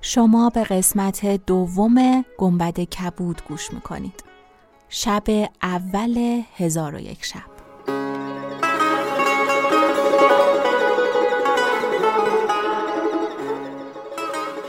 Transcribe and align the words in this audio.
شما 0.00 0.50
به 0.50 0.64
قسمت 0.64 1.46
دوم 1.46 2.24
گنبد 2.38 2.80
کبود 2.80 3.42
گوش 3.48 3.72
می‌کنید. 3.72 4.24
شب 4.88 5.24
اول 5.62 6.42
هزار 6.56 6.94
و 6.94 7.00
یک 7.00 7.24
شب. 7.24 7.58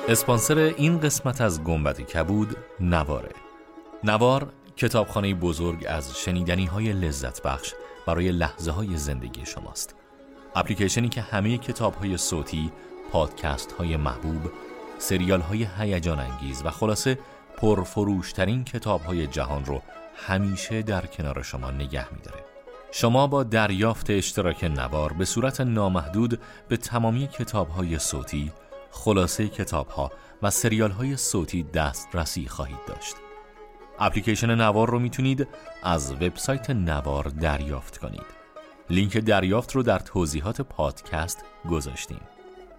اسپانسر 0.09 0.57
این 0.57 0.99
قسمت 0.99 1.41
از 1.41 1.63
گنبد 1.63 2.01
کبود 2.01 2.57
نواره 2.79 3.31
نوار 4.03 4.53
کتابخانه 4.77 5.33
بزرگ 5.33 5.85
از 5.89 6.17
شنیدنی 6.17 6.65
های 6.65 6.93
لذت 6.93 7.41
بخش 7.41 7.73
برای 8.07 8.31
لحظه 8.31 8.71
های 8.71 8.97
زندگی 8.97 9.45
شماست. 9.45 9.95
اپلیکیشنی 10.55 11.09
که 11.09 11.21
همه 11.21 11.57
کتاب 11.57 11.95
های 11.95 12.17
صوتی، 12.17 12.71
پادکست 13.11 13.71
های 13.71 13.97
محبوب، 13.97 14.51
سریال 14.99 15.41
های 15.41 15.67
هیجان 15.77 16.19
انگیز 16.19 16.61
و 16.65 16.69
خلاصه 16.69 17.19
پرفروشترین 17.57 18.63
کتاب 18.63 19.01
های 19.01 19.27
جهان 19.27 19.65
رو 19.65 19.81
همیشه 20.15 20.81
در 20.81 21.05
کنار 21.05 21.43
شما 21.43 21.71
نگه 21.71 22.13
میداره. 22.13 22.43
شما 22.91 23.27
با 23.27 23.43
دریافت 23.43 24.09
اشتراک 24.09 24.63
نوار 24.63 25.13
به 25.13 25.25
صورت 25.25 25.61
نامحدود 25.61 26.39
به 26.67 26.77
تمامی 26.77 27.27
کتاب 27.27 27.69
های 27.69 27.99
صوتی، 27.99 28.51
خلاصه 28.91 29.47
کتاب 29.47 29.87
ها 29.87 30.11
و 30.41 30.49
سریال 30.49 30.91
های 30.91 31.17
صوتی 31.17 31.63
دسترسی 31.63 32.47
خواهید 32.47 32.85
داشت. 32.87 33.15
اپلیکیشن 33.99 34.55
نوار 34.55 34.89
رو 34.89 34.99
می‌تونید 34.99 35.47
از 35.83 36.11
وبسایت 36.13 36.69
نوار 36.69 37.23
دریافت 37.23 37.97
کنید. 37.97 38.39
لینک 38.89 39.17
دریافت 39.17 39.75
رو 39.75 39.83
در 39.83 39.99
توضیحات 39.99 40.61
پادکست 40.61 41.45
گذاشتیم. 41.69 42.21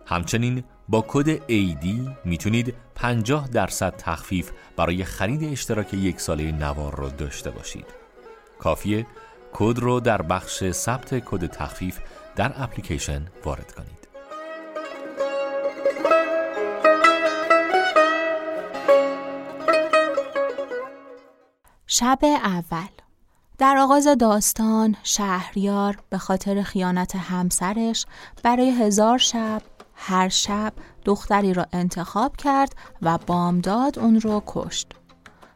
همچنین 0.06 0.64
با 0.90 1.04
کد 1.08 1.36
AD 1.36 1.86
می‌تونید 2.24 2.74
50 2.94 3.48
درصد 3.48 3.94
تخفیف 3.96 4.50
برای 4.76 5.04
خرید 5.04 5.52
اشتراک 5.52 5.94
یک 5.94 6.20
ساله 6.20 6.52
نوار 6.52 6.94
رو 6.96 7.08
داشته 7.08 7.50
باشید. 7.50 7.86
کافیه 8.58 9.06
کد 9.52 9.78
رو 9.78 10.00
در 10.00 10.22
بخش 10.22 10.70
ثبت 10.70 11.24
کد 11.24 11.46
تخفیف 11.46 11.98
در 12.36 12.52
اپلیکیشن 12.56 13.26
وارد 13.44 13.72
کنید. 13.72 14.08
شب 21.86 22.18
اول 22.22 22.88
در 23.58 23.76
آغاز 23.76 24.08
داستان 24.20 24.96
شهریار 25.02 25.98
به 26.10 26.18
خاطر 26.18 26.62
خیانت 26.62 27.16
همسرش 27.16 28.06
برای 28.42 28.70
هزار 28.70 29.18
شب 29.18 29.62
هر 30.02 30.28
شب 30.28 30.72
دختری 31.04 31.54
را 31.54 31.66
انتخاب 31.72 32.36
کرد 32.36 32.74
و 33.02 33.18
بامداد 33.18 33.98
اون 33.98 34.20
رو 34.20 34.42
کشت. 34.46 34.86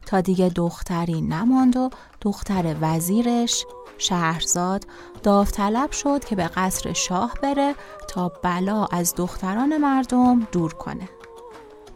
تا 0.06 0.20
دیگه 0.20 0.48
دختری 0.48 1.20
نماند 1.20 1.76
و 1.76 1.90
دختر 2.20 2.76
وزیرش 2.80 3.64
شهرزاد 3.98 4.86
داوطلب 5.22 5.92
شد 5.92 6.24
که 6.24 6.36
به 6.36 6.48
قصر 6.48 6.92
شاه 6.92 7.34
بره 7.42 7.74
تا 8.08 8.28
بلا 8.28 8.84
از 8.84 9.14
دختران 9.16 9.76
مردم 9.76 10.40
دور 10.52 10.74
کنه. 10.74 11.08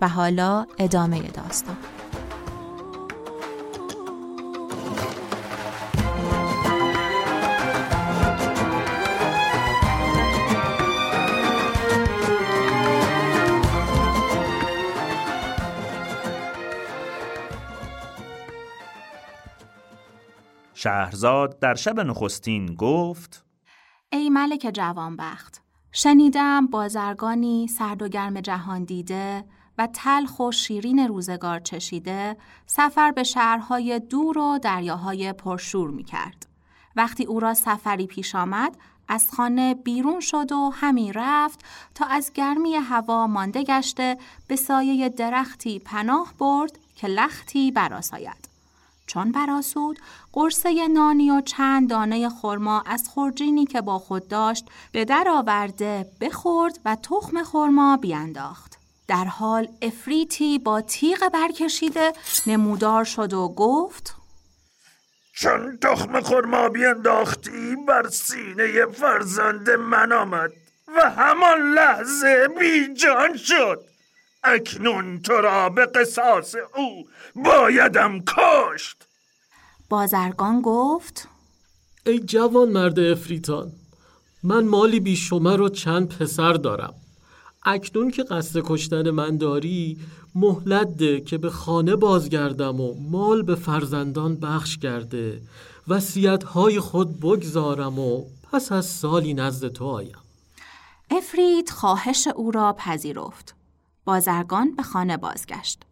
و 0.00 0.08
حالا 0.08 0.66
ادامه 0.78 1.20
داستان. 1.20 1.76
شهرزاد 20.80 21.58
در 21.58 21.74
شب 21.74 22.00
نخستین 22.00 22.74
گفت 22.74 23.44
ای 24.12 24.30
ملک 24.30 24.70
جوانبخت 24.74 25.62
شنیدم 25.92 26.66
بازرگانی 26.66 27.68
سرد 27.68 28.02
و 28.02 28.08
گرم 28.08 28.40
جهان 28.40 28.84
دیده 28.84 29.44
و 29.78 29.86
تلخ 29.86 30.40
و 30.40 30.52
شیرین 30.52 30.98
روزگار 30.98 31.60
چشیده 31.60 32.36
سفر 32.66 33.10
به 33.10 33.22
شهرهای 33.22 34.00
دور 34.00 34.38
و 34.38 34.58
دریاهای 34.58 35.32
پرشور 35.32 35.90
می 35.90 36.04
کرد. 36.04 36.46
وقتی 36.96 37.24
او 37.24 37.40
را 37.40 37.54
سفری 37.54 38.06
پیش 38.06 38.34
آمد 38.34 38.76
از 39.08 39.30
خانه 39.30 39.74
بیرون 39.74 40.20
شد 40.20 40.52
و 40.52 40.70
همی 40.74 41.12
رفت 41.12 41.64
تا 41.94 42.06
از 42.06 42.32
گرمی 42.32 42.74
هوا 42.74 43.26
مانده 43.26 43.62
گشته 43.62 44.18
به 44.48 44.56
سایه 44.56 45.08
درختی 45.08 45.78
پناه 45.78 46.34
برد 46.38 46.78
که 46.94 47.06
لختی 47.06 47.70
براساید. 47.70 48.47
چون 49.08 49.32
براسود 49.32 49.98
قرصه 50.32 50.88
نانی 50.88 51.30
و 51.30 51.40
چند 51.40 51.90
دانه 51.90 52.28
خرما 52.28 52.82
از 52.86 53.08
خورجینی 53.08 53.66
که 53.66 53.80
با 53.80 53.98
خود 53.98 54.28
داشت 54.28 54.64
به 54.92 55.04
در 55.04 55.26
آورده 55.28 56.06
بخورد 56.20 56.80
و 56.84 56.96
تخم 57.02 57.42
خرما 57.42 57.96
بیانداخت 57.96 58.78
در 59.08 59.24
حال 59.24 59.68
افریتی 59.82 60.58
با 60.58 60.80
تیغ 60.80 61.28
برکشیده 61.28 62.12
نمودار 62.46 63.04
شد 63.04 63.32
و 63.32 63.48
گفت 63.48 64.14
چون 65.32 65.78
تخم 65.82 66.20
خرما 66.20 66.68
بیانداختی 66.68 67.76
بر 67.88 68.08
سینه 68.08 68.86
فرزند 68.86 69.70
من 69.70 70.12
آمد 70.12 70.52
و 70.96 71.10
همان 71.10 71.74
لحظه 71.74 72.48
بیجان 72.58 73.36
شد. 73.36 73.87
اکنون 74.44 75.20
تو 75.20 75.32
را 75.32 75.68
به 75.68 75.86
قصاص 75.86 76.54
او 76.76 77.08
بایدم 77.44 78.20
کشت. 78.20 79.06
بازرگان 79.88 80.60
گفت 80.62 81.28
ای 82.06 82.18
جوان 82.20 82.68
مرد 82.68 82.98
افریتان 82.98 83.72
من 84.42 84.64
مالی 84.64 85.00
بیشمر 85.00 85.60
و 85.60 85.68
چند 85.68 86.08
پسر 86.08 86.52
دارم. 86.52 86.94
اکنون 87.64 88.10
که 88.10 88.22
قصد 88.22 88.60
کشتن 88.64 89.10
من 89.10 89.36
داری 89.36 89.98
مهلت 90.34 90.96
ده 90.96 91.20
که 91.20 91.38
به 91.38 91.50
خانه 91.50 91.96
بازگردم 91.96 92.80
و 92.80 92.94
مال 93.10 93.42
به 93.42 93.54
فرزندان 93.54 94.36
بخش 94.36 94.78
کرده 94.78 95.40
وسیعت 95.88 96.44
های 96.44 96.80
خود 96.80 97.20
بگذارم 97.20 97.98
و 97.98 98.24
پس 98.52 98.72
از 98.72 98.86
سالی 98.86 99.34
نزد 99.34 99.68
تو 99.68 99.84
آیم. 99.84 100.18
افرید 101.10 101.70
خواهش 101.70 102.28
او 102.36 102.50
را 102.50 102.72
پذیرفت. 102.78 103.57
بازرگان 104.08 104.70
به 104.74 104.82
خانه 104.82 105.16
بازگشت. 105.16 105.82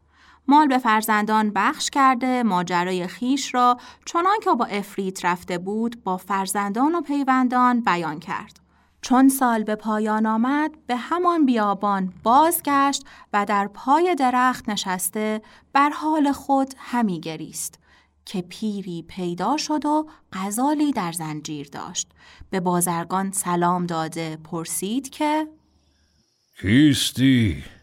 مال 0.49 0.69
به 0.69 0.79
فرزندان 0.79 1.51
بخش 1.51 1.91
کرده 1.91 2.43
ماجرای 2.43 3.07
خیش 3.07 3.55
را 3.55 3.77
چنان 4.05 4.41
که 4.45 4.51
با 4.51 4.65
افریت 4.65 5.25
رفته 5.25 5.59
بود 5.59 6.05
با 6.05 6.17
فرزندان 6.17 6.95
و 6.95 7.01
پیوندان 7.01 7.81
بیان 7.81 8.21
کرد. 8.21 8.61
چون 9.01 9.29
سال 9.29 9.63
به 9.63 9.75
پایان 9.75 10.27
آمد 10.27 10.71
به 10.87 10.97
همان 10.97 11.47
بیابان 11.47 12.13
بازگشت 12.23 13.05
و 13.33 13.45
در 13.45 13.67
پای 13.67 14.15
درخت 14.15 14.69
نشسته 14.69 15.43
بر 15.73 15.91
حال 15.91 16.33
خود 16.33 16.75
همی 16.79 17.21
گریست 17.21 17.79
که 18.25 18.43
پیری 18.43 19.05
پیدا 19.09 19.57
شد 19.57 19.87
و 19.87 20.09
غزالی 20.33 20.93
در 20.93 21.13
زنجیر 21.13 21.69
داشت 21.69 22.09
به 22.51 22.61
بازرگان 22.61 23.33
سلام 23.33 23.87
داده 23.87 24.39
پرسید 24.45 25.11
که 25.11 25.49
کیستی 26.61 27.76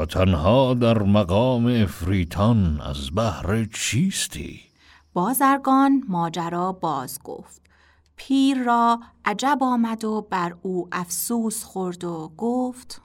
و 0.00 0.06
تنها 0.06 0.74
در 0.74 1.02
مقام 1.02 1.66
افریتان 1.66 2.80
از 2.80 3.10
بهر 3.10 3.64
چیستی؟ 3.74 4.60
بازرگان 5.12 6.02
ماجرا 6.08 6.72
باز 6.72 7.18
گفت. 7.24 7.62
پیر 8.16 8.62
را 8.62 9.00
عجب 9.24 9.58
آمد 9.60 10.04
و 10.04 10.26
بر 10.30 10.54
او 10.62 10.88
افسوس 10.92 11.64
خورد 11.64 12.04
و 12.04 12.32
گفت 12.36 13.02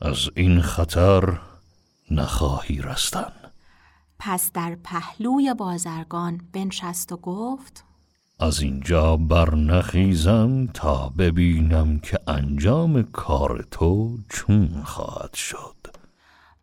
از 0.00 0.28
این 0.36 0.60
خطر 0.60 1.38
نخواهی 2.10 2.82
رستن. 2.82 3.32
پس 4.18 4.52
در 4.52 4.76
پهلوی 4.84 5.54
بازرگان 5.54 6.40
بنشست 6.52 7.12
و 7.12 7.16
گفت 7.16 7.84
از 8.40 8.60
اینجا 8.60 9.16
برنخیزم 9.16 10.66
تا 10.66 11.08
ببینم 11.08 11.98
که 11.98 12.18
انجام 12.26 13.02
کار 13.02 13.66
تو 13.70 14.18
چون 14.28 14.82
خواهد 14.84 15.34
شد. 15.34 15.99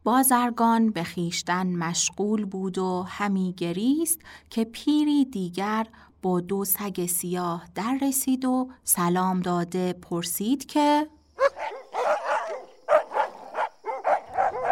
بازرگان 0.08 0.90
به 0.90 1.04
خیشتن 1.04 1.68
مشغول 1.68 2.46
بود 2.46 2.78
و 2.78 3.06
همی 3.08 3.54
گریست 3.58 4.20
که 4.50 4.64
پیری 4.64 5.26
دیگر 5.26 5.88
با 6.22 6.40
دو 6.40 6.66
سگ 6.66 7.06
سیاه 7.06 7.66
در 7.76 7.98
رسید 8.02 8.46
و 8.46 8.70
سلام 8.84 9.40
داده 9.40 9.94
پرسید 9.94 10.66
که 10.66 11.08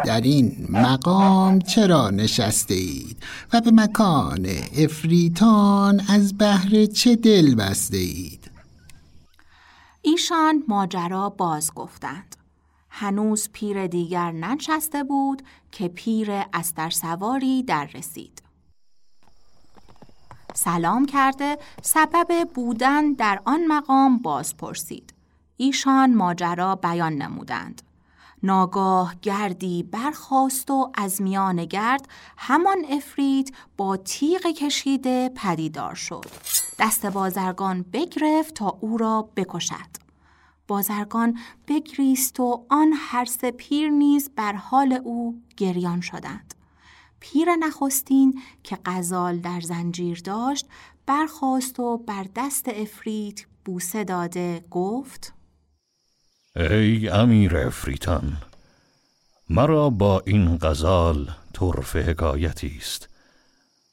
در 0.04 0.20
این 0.20 0.66
مقام 0.70 1.58
چرا 1.58 2.10
نشسته 2.10 2.74
اید 2.74 3.16
و 3.52 3.60
به 3.60 3.70
مکان 3.70 4.46
افریتان 4.78 6.00
از 6.08 6.38
بهر 6.38 6.86
چه 6.86 7.16
دل 7.16 7.54
بسته 7.54 7.96
اید 7.96 8.50
ایشان 10.02 10.62
ماجرا 10.68 11.30
باز 11.30 11.74
گفتند. 11.74 12.36
هنوز 12.98 13.48
پیر 13.52 13.86
دیگر 13.86 14.32
ننشسته 14.32 15.04
بود 15.04 15.42
که 15.72 15.88
پیر 15.88 16.30
استر 16.52 16.90
سواری 16.90 17.62
در 17.62 17.86
رسید 17.86 18.42
سلام 20.54 21.06
کرده 21.06 21.58
سبب 21.82 22.48
بودن 22.54 23.12
در 23.12 23.40
آن 23.44 23.66
مقام 23.66 24.18
باز 24.18 24.56
پرسید 24.56 25.14
ایشان 25.56 26.14
ماجرا 26.14 26.76
بیان 26.76 27.12
نمودند 27.12 27.82
ناگاه 28.42 29.14
گردی 29.22 29.82
برخاست 29.82 30.70
و 30.70 30.90
از 30.94 31.22
میان 31.22 31.64
گرد 31.64 32.08
همان 32.36 32.84
افرید 32.90 33.54
با 33.76 33.96
تیغ 33.96 34.46
کشیده 34.46 35.28
پدیدار 35.28 35.94
شد. 35.94 36.26
دست 36.78 37.06
بازرگان 37.06 37.82
بگرفت 37.92 38.54
تا 38.54 38.78
او 38.80 38.96
را 38.96 39.28
بکشد. 39.36 40.05
بازرگان 40.68 41.38
بگریست 41.68 42.40
و 42.40 42.66
آن 42.70 42.92
هر 42.96 43.24
سه 43.24 43.50
پیر 43.50 43.90
نیز 43.90 44.30
بر 44.36 44.52
حال 44.52 45.00
او 45.04 45.42
گریان 45.56 46.00
شدند. 46.00 46.54
پیر 47.20 47.48
نخستین 47.54 48.40
که 48.62 48.78
غزال 48.84 49.38
در 49.38 49.60
زنجیر 49.60 50.20
داشت 50.24 50.66
برخاست 51.06 51.80
و 51.80 51.98
بر 51.98 52.26
دست 52.36 52.68
افرید 52.68 53.46
بوسه 53.64 54.04
داده 54.04 54.64
گفت 54.70 55.32
ای 56.56 57.08
امیر 57.08 57.56
افریتان 57.56 58.36
مرا 59.50 59.90
با 59.90 60.22
این 60.26 60.58
غزال 60.58 61.30
طرف 61.52 61.96
حکایتی 61.96 62.76
است 62.78 63.08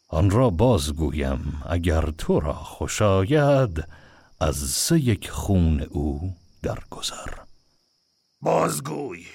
آن 0.09 0.29
را 0.29 0.49
بازگویم 0.49 1.61
اگر 1.69 2.11
تو 2.17 2.39
را 2.39 2.53
خوش 2.53 3.01
آید 3.01 3.83
از 4.39 4.55
سه 4.55 4.99
یک 4.99 5.29
خون 5.29 5.81
او 5.81 6.33
درگذر. 6.63 7.30
بازگوی. 8.42 9.25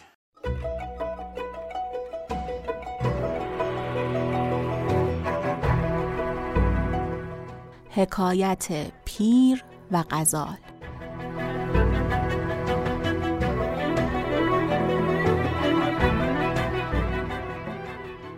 حکایت 7.90 8.92
پیر 9.04 9.64
و 9.92 10.04
غزال. 10.10 10.56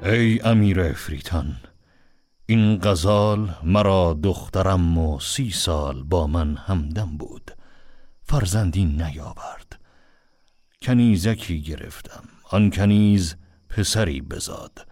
ای 0.02 0.40
امیر 0.40 0.80
افریتان 0.80 1.56
این 2.46 2.78
غزال 2.78 3.54
مرا 3.62 4.18
دخترم 4.22 4.98
و 4.98 5.20
سی 5.20 5.50
سال 5.50 6.02
با 6.02 6.26
من 6.26 6.56
همدم 6.56 7.16
بود. 7.18 7.49
فرزندی 8.30 8.84
نیاورد. 8.84 9.80
کنیزکی 10.82 11.62
گرفتم. 11.62 12.24
آن 12.50 12.70
کنیز 12.70 13.34
پسری 13.68 14.20
بزاد. 14.20 14.86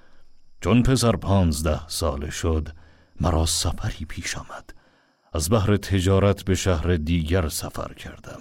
چون 0.61 0.83
پسر 0.83 1.17
پانزده 1.17 1.89
ساله 1.89 2.31
شد 2.31 2.69
مرا 3.21 3.47
سفری 3.47 4.05
پیش 4.05 4.37
آمد. 4.37 4.71
از 5.33 5.51
بحر 5.51 5.77
تجارت 5.77 6.45
به 6.45 6.55
شهر 6.55 6.97
دیگر 6.97 7.49
سفر 7.49 7.95
کردم. 7.95 8.41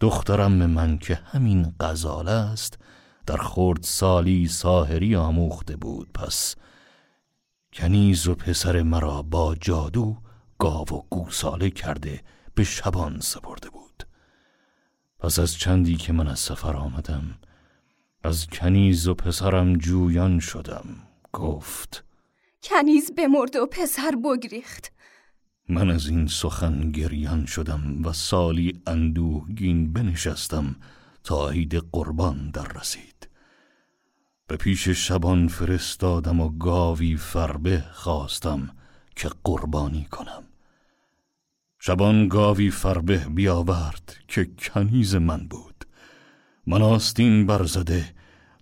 دخترم 0.00 0.52
من 0.52 0.98
که 0.98 1.14
همین 1.14 1.74
غزال 1.80 2.28
است 2.28 2.78
در 3.26 3.36
خورد 3.36 3.82
سالی 3.82 4.48
ساهری 4.48 5.16
آموخته 5.16 5.76
بود 5.76 6.12
پس. 6.12 6.56
کنیز 7.72 8.28
و 8.28 8.34
پسر 8.34 8.82
مرا 8.82 9.22
با 9.22 9.54
جادو 9.54 10.16
گاو 10.58 10.86
و 10.90 11.02
گوساله 11.10 11.70
کرده 11.70 12.22
به 12.54 12.64
شبان 12.64 13.20
سپرده 13.20 13.73
پس 15.24 15.38
از 15.38 15.56
چندی 15.56 15.96
که 15.96 16.12
من 16.12 16.28
از 16.28 16.38
سفر 16.38 16.76
آمدم 16.76 17.38
از 18.24 18.46
کنیز 18.46 19.08
و 19.08 19.14
پسرم 19.14 19.76
جویان 19.76 20.38
شدم 20.38 20.84
گفت. 21.32 22.04
کنیز 22.62 23.12
بمرد 23.14 23.56
و 23.56 23.66
پسر 23.66 24.14
بگریخت. 24.24 24.92
من 25.68 25.90
از 25.90 26.08
این 26.08 26.26
سخن 26.26 26.90
گریان 26.90 27.46
شدم 27.46 28.04
و 28.04 28.12
سالی 28.12 28.82
اندوهگین 28.86 29.92
بنشستم 29.92 30.76
تا 31.22 31.48
عید 31.48 31.74
قربان 31.74 32.50
در 32.50 32.68
رسید. 32.80 33.28
به 34.46 34.56
پیش 34.56 34.88
شبان 34.88 35.48
فرستادم 35.48 36.40
و 36.40 36.48
گاوی 36.48 37.16
فربه 37.16 37.84
خواستم 37.92 38.70
که 39.16 39.30
قربانی 39.44 40.04
کنم. 40.04 40.44
شبان 41.86 42.28
گاوی 42.28 42.70
فربه 42.70 43.18
بیاورد 43.18 44.16
که 44.28 44.44
کنیز 44.58 45.14
من 45.14 45.46
بود. 45.46 45.84
من 46.66 46.82
آستین 46.82 47.46
برزده 47.46 48.14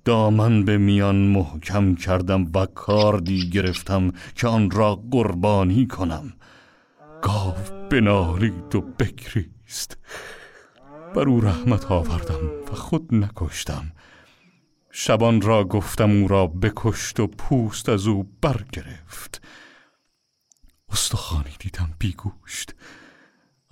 دامن 0.05 0.65
به 0.65 0.79
میان 0.79 1.17
محکم 1.17 1.95
کردم 1.95 2.47
و 2.55 2.67
کاردی 2.67 3.51
گرفتم 3.51 4.13
که 4.35 4.49
آن 4.49 4.71
را 4.71 4.95
قربانی 5.11 5.87
کنم. 5.87 6.33
گاو 7.23 7.55
بنالید 7.91 8.75
و 8.75 8.81
بگریست. 8.81 9.97
بر 11.15 11.29
او 11.29 11.41
رحمت 11.41 11.91
آوردم 11.91 12.51
و 12.73 12.75
خود 12.75 13.15
نکشتم. 13.15 13.93
شبان 14.91 15.41
را 15.41 15.65
گفتم 15.65 16.11
او 16.11 16.29
را 16.29 16.47
بکشت 16.47 17.21
و 17.21 17.27
پوست 17.27 17.89
از 17.89 18.07
او 18.07 18.31
برگرفت. 18.41 19.43
استخوانی 20.89 21.53
دیدم 21.59 21.91
بیگوشت. 21.99 22.75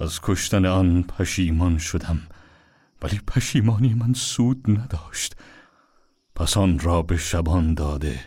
از 0.01 0.21
کشتن 0.23 0.67
آن 0.67 1.03
پشیمان 1.03 1.79
شدم 1.79 2.21
ولی 3.03 3.21
پشیمانی 3.27 3.95
من 3.95 4.13
سود 4.13 4.71
نداشت. 4.71 5.37
پس 6.35 6.57
آن 6.57 6.79
را 6.79 7.03
به 7.03 7.17
شبان 7.17 7.75
داده 7.75 8.21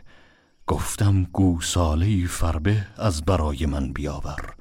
گفتم 0.67 1.23
گوساله 1.23 2.27
فربه 2.27 2.87
از 2.97 3.25
برای 3.25 3.65
من 3.65 3.93
بیاور. 3.93 4.55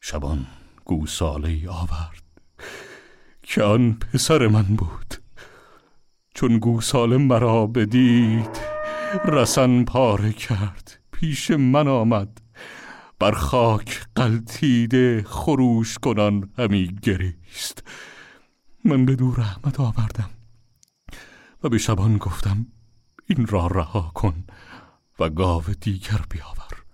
شبان 0.00 0.46
گوساله 0.84 1.68
آورد 1.68 2.22
که 3.42 3.62
آن 3.62 3.92
پسر 3.92 4.46
من 4.46 4.62
بود. 4.62 5.14
چون 6.34 6.58
گوساله 6.58 7.16
مرا 7.16 7.66
بدید 7.66 8.58
رسن 9.24 9.84
پاره 9.84 10.32
کرد 10.32 10.98
پیش 11.12 11.50
من 11.50 11.88
آمد. 11.88 12.40
بر 13.20 13.32
خاک 13.32 14.06
قلتیده 14.14 15.24
خروش 15.26 15.98
کنان 15.98 16.50
همی 16.58 16.98
گریست. 17.02 17.82
من 18.84 19.06
به 19.06 19.14
دور 19.16 19.36
رحمت 19.36 19.80
آوردم 19.80 20.30
و 21.62 21.68
به 21.68 21.78
شبان 21.78 22.18
گفتم 22.18 22.66
این 23.26 23.46
را 23.46 23.66
رها 23.66 24.12
کن 24.14 24.44
و 25.18 25.30
گاو 25.30 25.62
دیگر 25.80 26.20
بیاور. 26.30 26.84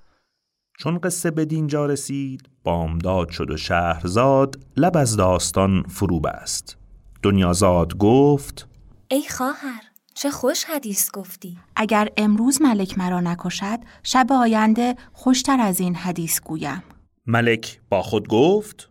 چون 0.79 0.99
قصه 0.99 1.31
به 1.31 1.45
دینجا 1.45 1.87
رسید 1.87 2.49
بامداد 2.65 3.31
شد 3.31 3.51
و 3.51 3.57
شهرزاد 3.57 4.67
لب 4.77 4.97
از 4.97 5.17
داستان 5.17 5.83
فرو 5.83 6.21
بست 6.21 6.77
دنیازاد 7.23 7.97
گفت 7.97 8.69
ای 9.09 9.23
خواهر 9.29 9.83
چه 10.15 10.31
خوش 10.31 10.65
حدیث 10.65 11.11
گفتی. 11.11 11.59
اگر 11.77 12.09
امروز 12.17 12.63
ملک 12.63 12.99
مرا 12.99 13.21
نکشد 13.21 13.79
شب 14.03 14.27
آینده 14.33 14.97
خوشتر 15.13 15.61
از 15.61 15.81
این 15.81 15.95
حدیث 15.95 16.41
گویم. 16.41 16.83
ملک 17.27 17.81
با 17.89 18.03
خود 18.03 18.29
گفت 18.29 18.91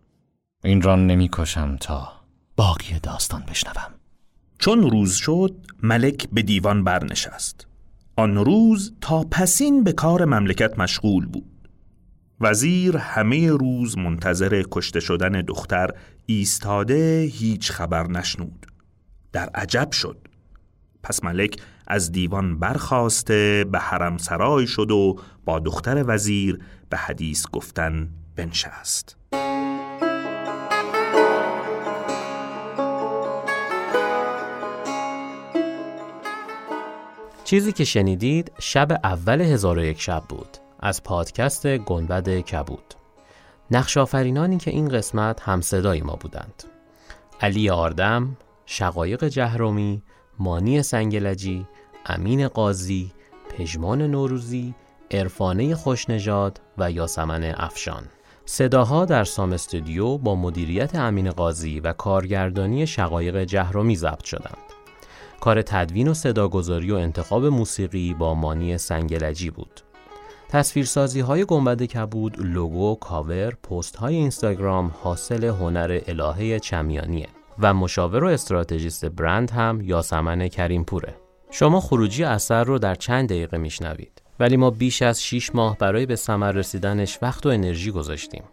این 0.64 0.82
را 0.82 0.96
نمی 0.96 1.30
کشم 1.34 1.78
تا 1.78 2.12
باقی 2.56 3.00
داستان 3.04 3.44
بشنوم. 3.50 3.94
چون 4.60 4.92
روز 4.92 5.14
شد 5.16 5.56
ملک 5.84 6.30
به 6.30 6.42
دیوان 6.42 6.84
برنشست. 6.84 7.68
آن 8.16 8.36
روز 8.36 8.94
تا 9.02 9.24
پسین 9.24 9.84
به 9.84 9.92
کار 9.92 10.26
مملکت 10.26 10.80
مشغول 10.80 11.26
بود. 11.26 11.70
وزیر 12.40 12.98
همه 12.98 13.52
روز 13.52 13.98
منتظر 13.98 14.64
کشته 14.72 15.00
شدن 15.00 15.42
دختر 15.42 15.90
ایستاده 16.26 17.22
هیچ 17.34 17.72
خبر 17.72 18.08
نشنود. 18.08 18.66
در 19.32 19.50
عجب 19.50 19.92
شد. 19.92 20.28
پس 21.04 21.24
ملک 21.24 21.62
از 21.88 22.12
دیوان 22.12 22.60
برخواسته 22.60 23.66
به 23.72 23.80
حرم 23.80 24.18
سرای 24.18 24.68
شد 24.68 24.92
و 24.92 25.20
با 25.46 25.60
دختر 25.60 26.04
وزیر 26.08 26.60
به 26.90 26.98
حدیث 26.98 27.46
گفتن 27.52 28.10
بنشست. 28.36 29.18
چیزی 37.44 37.72
که 37.72 37.84
شنیدید 37.84 38.52
شب 38.60 39.00
اول 39.04 39.42
هزار 39.42 39.78
و 39.78 39.84
یک 39.84 40.02
شب 40.02 40.24
بود. 40.30 40.58
از 40.80 41.04
پادکست 41.04 41.78
گنبد 41.78 42.30
کبود. 42.30 42.94
نقش 43.72 43.98
آفرینانی 43.98 44.58
که 44.58 44.72
این 44.72 44.90
قسمت 44.90 45.42
هم 45.42 45.62
صدای 45.62 46.02
ما 46.02 46.16
بودند. 46.16 46.64
علی 47.42 47.70
آردم، 47.70 48.38
شقایق 48.66 49.28
جهرومی، 49.28 50.04
مانی 50.44 50.84
سنگلجی، 50.84 51.68
امین 52.06 52.48
قاضی، 52.48 53.12
پژمان 53.50 54.02
نوروزی، 54.02 54.74
عرفانه 55.12 55.76
خوشنژاد 55.76 56.62
و 56.78 56.92
یاسمن 56.92 57.44
افشان 57.58 58.04
صداها 58.46 59.06
در 59.06 59.24
سام 59.24 59.54
استودیو 59.54 60.18
با 60.18 60.36
مدیریت 60.36 60.96
امین 60.96 61.32
قاضی 61.32 61.80
و 61.80 61.94
کارگردانی 61.94 62.88
شقایق 62.88 63.44
جهرومی 63.44 63.96
ضبط 63.96 64.24
شدند. 64.24 64.58
کار 65.40 65.62
تدوین 65.62 66.08
و 66.08 66.14
صداگذاری 66.14 66.92
و 66.92 66.96
انتخاب 66.96 67.46
موسیقی 67.46 68.14
با 68.14 68.34
مانی 68.34 68.78
سنگلجی 68.78 69.50
بود. 69.50 69.82
تصویرسازی 70.50 71.20
های 71.20 71.46
گنبد 71.46 71.84
کبود، 71.84 72.40
لوگو، 72.40 72.96
کاور، 72.96 73.52
پست 73.52 73.96
های 73.96 74.16
اینستاگرام 74.16 74.92
حاصل 75.04 75.44
هنر 75.44 76.00
الهه 76.08 76.60
چمیانیه 76.60 77.28
و 77.60 77.74
مشاور 77.74 78.24
و 78.24 78.28
استراتژیست 78.28 79.06
برند 79.06 79.52
هم 79.52 79.82
یاسمن 79.82 80.48
کریمپوره. 80.48 81.16
شما 81.52 81.80
خروجی 81.80 82.24
اثر 82.24 82.64
رو 82.64 82.80
در 82.80 82.96
چند 82.96 83.30
دقیقه 83.30 83.58
میشنوید. 83.58 84.22
ولی 84.40 84.58
ما 84.58 84.70
بیش 84.70 85.02
از 85.02 85.24
6 85.24 85.56
ماه 85.56 85.78
برای 85.78 86.06
به 86.06 86.16
ثمر 86.16 86.52
رسیدنش 86.52 87.20
وقت 87.22 87.46
و 87.46 87.50
انرژی 87.50 87.92
گذاشتیم. 87.92 88.44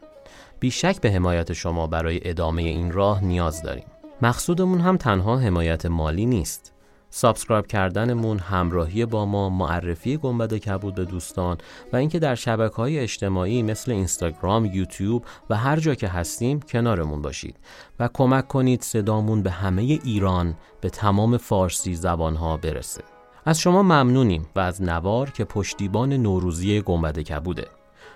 بیشک 0.61 1.01
به 1.01 1.11
حمایت 1.11 1.53
شما 1.53 1.87
برای 1.87 2.21
ادامه 2.25 2.63
این 2.63 2.93
راه 2.93 3.25
نیاز 3.25 3.63
داریم. 3.63 3.87
مقصودمون 4.23 4.81
هم 4.81 4.97
تنها 4.97 5.39
حمایت 5.39 5.87
مالی 5.87 6.27
نیست. 6.27 6.73
subscribe 7.11 7.67
کردنمون، 7.67 8.39
همراهی 8.39 9.07
با 9.07 9.27
ما، 9.27 9.49
معرفی 9.49 10.17
گنبد 10.17 10.55
کبود 10.55 10.95
به 10.95 11.05
دوستان 11.05 11.59
و 11.93 11.97
اینکه 11.97 12.19
در 12.19 12.35
شبکه 12.35 12.77
های 12.77 12.99
اجتماعی 12.99 13.63
مثل 13.63 13.93
اینستاگرام، 13.93 14.65
یوتیوب 14.65 15.25
و 15.51 15.57
هر 15.57 15.81
جا 15.81 15.95
که 15.95 16.09
هستیم 16.09 16.61
کنارمون 16.61 17.23
باشید 17.23 17.57
و 18.01 18.09
کمک 18.15 18.49
کنید 18.49 18.83
صدامون 18.83 19.43
به 19.43 19.51
همه 19.51 19.83
ایران 19.83 20.55
به 20.81 20.91
تمام 20.91 21.37
فارسی 21.37 21.95
زبانها 21.95 22.57
برسه. 22.57 23.03
از 23.45 23.61
شما 23.61 23.83
ممنونیم 23.83 24.47
و 24.57 24.61
از 24.61 24.83
نوار 24.83 25.31
که 25.31 25.45
پشتیبان 25.45 26.13
نوروزی 26.13 26.81
گنبد 26.81 27.19
کبوده. 27.19 27.67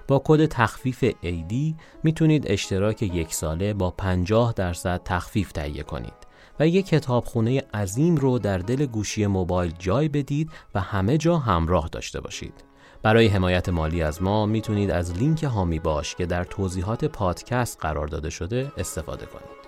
با 0.08 0.22
کد 0.24 0.46
تخفیف 0.46 1.14
AD 1.20 1.76
می‌تونید 2.02 2.44
اشتراک 2.46 3.02
یک 3.02 3.34
ساله 3.34 3.74
با 3.74 3.90
50 3.90 4.52
درصد 4.52 5.00
تخفیف 5.04 5.52
تهیه 5.52 5.82
کنید 5.82 6.23
و 6.60 6.68
یک 6.68 6.86
کتابخونه 6.86 7.62
عظیم 7.74 8.16
رو 8.16 8.38
در 8.38 8.58
دل 8.58 8.86
گوشی 8.86 9.26
موبایل 9.26 9.74
جای 9.78 10.08
بدید 10.08 10.50
و 10.74 10.80
همه 10.80 11.18
جا 11.18 11.36
همراه 11.38 11.88
داشته 11.88 12.20
باشید. 12.20 12.64
برای 13.02 13.26
حمایت 13.26 13.68
مالی 13.68 14.02
از 14.02 14.22
ما 14.22 14.46
می‌تونید 14.46 14.90
از 14.90 15.18
لینک 15.18 15.44
هامی 15.44 15.78
باش 15.78 16.14
که 16.14 16.26
در 16.26 16.44
توضیحات 16.44 17.04
پادکست 17.04 17.78
قرار 17.80 18.06
داده 18.06 18.30
شده 18.30 18.72
استفاده 18.76 19.26
کنید. 19.26 19.63